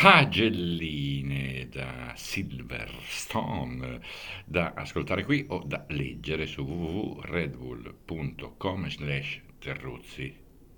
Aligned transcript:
pagelline 0.00 1.68
da 1.70 2.12
Silverstone 2.14 4.00
da 4.44 4.72
ascoltare 4.74 5.24
qui 5.24 5.46
o 5.48 5.62
da 5.64 5.86
leggere 5.88 6.44
su 6.46 6.62
www.redbull.com 6.62 8.88
slash 8.88 9.40
terruzzi 9.58 10.32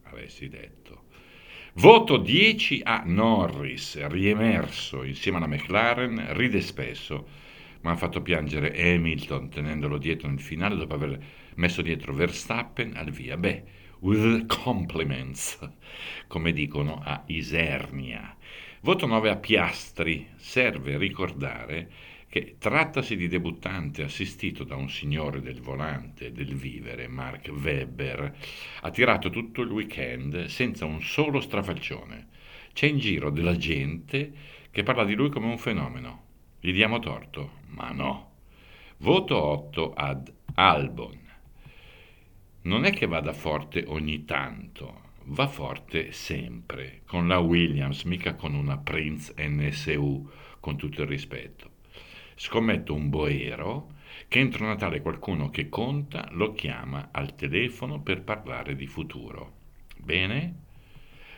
avessi 0.04 0.48
detto. 0.48 1.06
Voto 1.74 2.16
10 2.18 2.82
a 2.84 3.02
Norris 3.04 4.06
riemerso 4.06 5.02
insieme 5.02 5.38
alla 5.38 5.48
McLaren 5.48 6.33
ride 6.35 6.60
spesso 6.60 7.26
ma 7.80 7.90
ha 7.92 7.96
fatto 7.96 8.22
piangere 8.22 8.76
Hamilton 8.76 9.51
tenendolo 9.51 9.98
dietro 9.98 10.28
nel 10.28 10.40
finale 10.40 10.76
dopo 10.76 10.94
aver 10.94 11.19
messo 11.56 11.83
dietro 11.83 12.14
Verstappen 12.14 12.96
al 12.96 13.10
via 13.10 13.37
beh 13.37 13.64
with 14.01 14.46
compliments 14.46 15.58
come 16.27 16.52
dicono 16.52 17.01
a 17.02 17.23
Isernia 17.27 18.37
Voto 18.83 19.06
9 19.06 19.30
a 19.30 19.37
Piastri. 19.37 20.29
Serve 20.37 20.98
ricordare 20.98 21.91
che 22.29 22.57
trattasi 22.59 23.17
di 23.17 23.27
debuttante 23.27 24.03
assistito 24.03 24.65
da 24.65 24.77
un 24.77 24.91
signore 24.91 25.41
del 25.41 25.62
volante 25.62 26.30
del 26.30 26.55
vivere, 26.55 27.09
Mark 27.09 27.48
Webber, 27.48 28.37
ha 28.83 28.91
tirato 28.91 29.31
tutto 29.31 29.62
il 29.62 29.70
weekend 29.70 30.45
senza 30.45 30.84
un 30.84 31.01
solo 31.01 31.41
strafalcione. 31.41 32.29
C'è 32.75 32.87
in 32.87 32.98
giro 32.98 33.31
della 33.31 33.57
gente 33.57 34.33
che 34.70 34.83
parla 34.83 35.05
di 35.05 35.15
lui 35.15 35.31
come 35.31 35.47
un 35.47 35.59
fenomeno. 35.59 36.25
Gli 36.61 36.73
diamo 36.73 36.98
torto? 36.98 37.61
Ma 37.69 37.91
no. 37.93 38.33
Voto 38.98 39.43
8 39.43 39.95
ad 39.95 40.31
Albon. 40.55 41.19
Non 42.62 42.84
è 42.84 42.93
che 42.93 43.06
vada 43.06 43.33
forte 43.33 43.84
ogni 43.87 44.27
tanto, 44.27 45.05
va 45.29 45.48
forte 45.48 46.12
sempre, 46.12 47.03
con 47.07 47.27
la 47.27 47.39
Williams, 47.39 48.05
mica 48.05 48.34
con 48.34 48.55
una 48.55 48.79
Prince 48.79 49.34
NSU, 49.37 50.30
con 50.61 50.77
tutto 50.77 51.03
il 51.03 51.09
rispetto. 51.09 51.70
Scommetto 52.37 52.95
un 52.95 53.09
boero 53.09 53.95
che 54.28 54.39
entro 54.39 54.67
Natale 54.67 55.00
qualcuno 55.00 55.50
che 55.50 55.69
conta 55.69 56.28
lo 56.33 56.53
chiama 56.53 57.09
al 57.11 57.34
telefono 57.34 58.00
per 58.00 58.23
parlare 58.23 58.77
di 58.77 58.87
futuro. 58.87 59.53
Bene? 59.97 60.65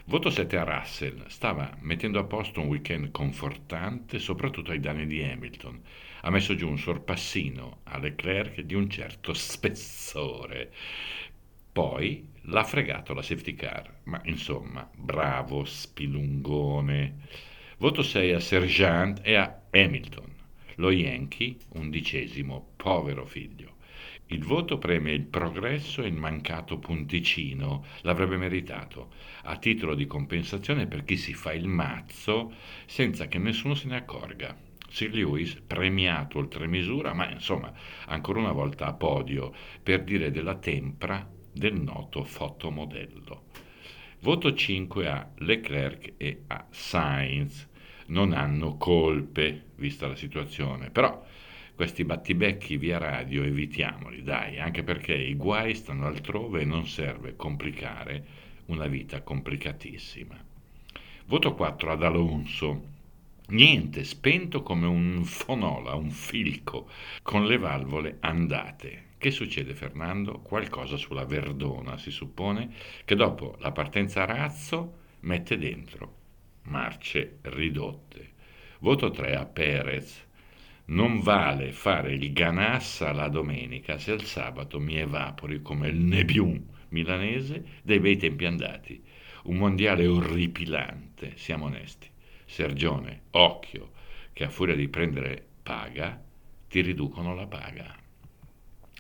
Voto 0.05 0.31
7 0.31 0.57
a 0.57 0.65
Russell. 0.65 1.27
Stava 1.27 1.77
mettendo 1.81 2.19
a 2.19 2.25
posto 2.25 2.61
un 2.61 2.69
weekend 2.69 3.11
confortante, 3.11 4.19
soprattutto 4.19 4.71
ai 4.71 4.81
danni 4.81 5.07
di 5.07 5.23
Hamilton. 5.23 5.81
Ha 6.23 6.31
messo 6.31 6.55
giù 6.55 6.69
un 6.69 6.79
sorpassino 6.79 7.81
a 7.85 7.99
Leclerc 7.99 8.61
di 8.61 8.75
un 8.75 8.89
certo 8.89 9.35
spessore. 9.35 10.73
Poi 11.79 12.29
l'ha 12.47 12.65
fregato 12.65 13.15
la 13.15 13.23
safety 13.23 13.55
car, 13.55 14.01
ma 14.07 14.21
insomma, 14.25 14.91
bravo 14.97 15.65
spilungone. 15.65 17.19
Voto 17.77 18.03
6 18.03 18.33
a 18.33 18.41
Sergeant 18.41 19.21
e 19.23 19.37
a 19.37 19.61
Hamilton. 19.71 20.29
Lo 20.79 20.91
Yankee, 20.91 21.57
undicesimo, 21.75 22.73
povero 22.75 23.25
figlio. 23.27 23.77
Il 24.27 24.43
voto 24.43 24.79
premia 24.79 25.13
il 25.13 25.23
progresso 25.23 26.03
e 26.03 26.09
il 26.09 26.15
mancato 26.15 26.81
punticino, 26.81 27.85
l'avrebbe 28.01 28.37
meritato, 28.37 29.13
a 29.45 29.57
titolo 29.57 29.95
di 29.95 30.09
compensazione 30.09 30.89
per 30.89 31.05
chi 31.05 31.17
si 31.17 31.33
fa 31.33 31.53
il 31.53 31.69
mazzo 31.69 32.55
senza 32.87 33.29
che 33.29 33.39
nessuno 33.39 33.77
se 33.77 33.87
ne 33.87 33.95
accorga. 33.95 34.53
Sir 34.89 35.15
Lewis 35.15 35.55
premiato 35.65 36.39
oltre 36.39 36.67
misura, 36.67 37.15
ma 37.15 37.31
insomma, 37.31 37.73
ancora 38.07 38.41
una 38.41 38.51
volta 38.51 38.87
a 38.87 38.95
podio, 38.95 39.55
per 39.81 40.03
dire 40.03 40.33
della 40.33 40.57
tempra 40.57 41.37
del 41.53 41.75
noto 41.75 42.25
fotomodello. 42.25 43.45
Voto 44.21 44.53
5 44.53 45.09
a 45.09 45.31
Leclerc 45.39 46.15
e 46.17 46.43
a 46.49 46.67
Sainz. 46.71 47.69
Non 48.07 48.33
hanno 48.33 48.77
colpe, 48.77 49.67
vista 49.77 50.09
la 50.09 50.17
situazione, 50.17 50.91
però 50.91 51.25
questi 51.75 52.05
battibecchi 52.05 52.77
via 52.77 52.99
radio 52.99 53.45
evitiamoli, 53.45 54.25
dai, 54.25 54.59
anche 54.59 54.83
perché 54.83 55.15
i 55.15 55.37
guai 55.37 55.77
stanno 55.77 56.07
altrove 56.07 56.63
e 56.63 56.65
non 56.65 56.87
serve 56.87 57.37
complicare 57.37 58.25
una 58.67 58.87
vita 58.87 59.23
complicatissima. 59.23 60.37
Voto 61.27 61.55
4 61.55 61.93
ad 61.93 62.03
Alonso. 62.03 62.97
Niente, 63.51 64.03
spento 64.03 64.63
come 64.63 64.87
un 64.87 65.23
fonola, 65.25 65.95
un 65.95 66.11
filco, 66.11 66.91
con 67.23 67.47
le 67.47 67.59
valvole 67.59 68.17
andate. 68.21 69.08
Che 69.19 69.31
succede 69.31 69.75
Fernando? 69.75 70.39
Qualcosa 70.41 70.97
sulla 70.97 71.25
Verdona, 71.25 71.99
si 71.99 72.11
suppone, 72.11 72.71
che 73.05 73.15
dopo 73.15 73.57
la 73.59 73.73
partenza 73.73 74.23
a 74.23 74.27
razzo 74.27 74.95
mette 75.21 75.59
dentro 75.59 76.19
marce 76.69 77.39
ridotte. 77.43 78.33
Voto 78.81 79.11
3 79.11 79.35
a 79.35 79.45
Perez. 79.45 80.27
Non 80.87 81.21
vale 81.21 81.73
fare 81.73 82.15
il 82.15 82.33
ganassa 82.33 83.13
la 83.13 83.29
domenica 83.29 83.99
se 83.99 84.13
il 84.13 84.25
sabato 84.25 84.81
mi 84.81 84.97
evapori 84.97 85.61
come 85.61 85.89
il 85.89 85.97
Nebiun 85.97 86.67
milanese 86.91 87.81
dei 87.83 88.01
bei 88.01 88.17
tempi 88.17 88.47
andati. 88.47 89.03
Un 89.45 89.57
mondiale 89.57 90.07
orripilante, 90.07 91.33
siamo 91.37 91.67
onesti. 91.67 92.09
Sergione, 92.47 93.23
occhio, 93.33 93.93
che 94.33 94.45
a 94.45 94.51
furia 94.51 94.75
di 94.75 94.89
prendere 94.89 95.45
paga, 95.63 96.23
ti 96.69 96.81
riducono 96.81 97.35
la 97.35 97.47
paga. 97.47 98.08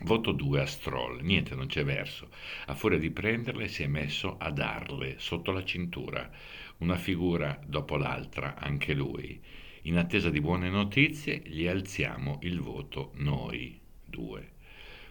Voto 0.03 0.31
2 0.31 0.60
a 0.60 0.66
Stroll, 0.66 1.22
niente, 1.22 1.56
non 1.56 1.66
c'è 1.66 1.84
verso. 1.84 2.28
A 2.66 2.75
furia 2.76 2.98
di 2.98 3.10
prenderle 3.10 3.66
si 3.66 3.82
è 3.82 3.88
messo 3.88 4.36
a 4.38 4.50
darle 4.53 5.19
sotto 5.19 5.50
la 5.50 5.64
cintura, 5.64 6.31
una 6.78 6.97
figura 6.97 7.60
dopo 7.66 7.97
l'altra, 7.97 8.54
anche 8.56 8.94
lui. 8.94 9.42
In 9.82 9.97
attesa 9.97 10.31
di 10.31 10.41
buone 10.41 10.70
notizie 10.70 11.42
gli 11.44 11.66
alziamo 11.66 12.38
il 12.42 12.60
voto 12.60 13.10
noi 13.16 13.81
due. 14.04 14.53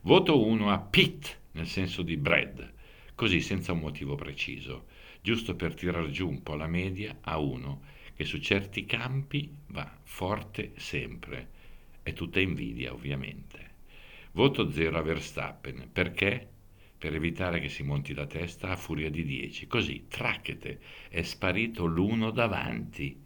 Voto 0.04 0.46
1 0.46 0.72
a 0.72 0.80
Pitt, 0.80 1.38
nel 1.52 1.68
senso 1.68 2.02
di 2.02 2.16
Brad, 2.16 2.74
così 3.14 3.42
senza 3.42 3.74
un 3.74 3.80
motivo 3.80 4.16
preciso, 4.16 4.86
giusto 5.20 5.58
per 5.58 5.74
tirar 5.74 6.10
giù 6.12 6.30
un 6.30 6.42
po' 6.42 6.56
la 6.56 6.68
media 6.68 7.18
a 7.22 7.40
uno 7.40 7.82
che 8.16 8.24
su 8.24 8.40
certi 8.40 8.86
campi 8.86 9.54
va 9.68 10.00
forte 10.04 10.72
sempre. 10.78 11.50
È 12.02 12.14
tutta 12.14 12.40
invidia, 12.40 12.94
ovviamente. 12.94 13.67
Voto 14.38 14.70
0 14.70 15.00
a 15.00 15.02
Verstappen. 15.02 15.90
Perché? 15.92 16.48
Per 16.96 17.12
evitare 17.12 17.60
che 17.60 17.70
si 17.70 17.82
monti 17.82 18.14
la 18.14 18.28
testa 18.28 18.70
a 18.70 18.76
furia 18.76 19.10
di 19.10 19.26
10. 19.26 19.66
Così, 19.66 20.06
tracchete, 20.08 20.80
è 21.10 21.24
sparito 21.24 21.86
l'uno 21.86 22.30
davanti. 22.30 23.20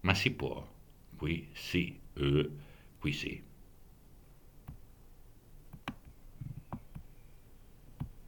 Ma 0.00 0.12
si 0.12 0.32
può. 0.32 0.68
Qui 1.14 1.50
sì, 1.52 1.96
eh, 2.14 2.50
qui 2.98 3.12
sì. 3.12 3.40